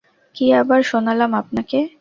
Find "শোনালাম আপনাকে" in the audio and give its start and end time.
0.83-1.79